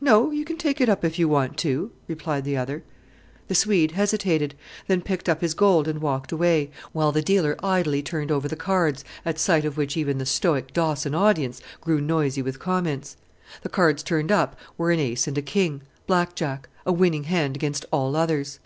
[0.00, 2.84] "No, you can take it up if you want to," replied the other.
[3.48, 4.54] The Swede hesitated,
[4.86, 8.54] then picked up his gold and walked away, while the dealer idly turned over the
[8.54, 13.16] cards, at sight of which even the stoic Dawson audience grew noisy with comments.
[13.62, 17.56] The cards turned up were an ace and a king Black Jack, a winning hand
[17.56, 18.60] against all others.